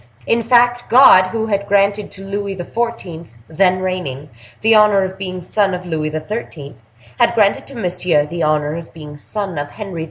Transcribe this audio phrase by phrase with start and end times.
[0.25, 4.29] In fact, God, who had granted to Louis XIV., then reigning,
[4.61, 6.75] the honor of being son of Louis XIII.,
[7.19, 9.99] had granted to Monsieur the honor of being son of Henry IV.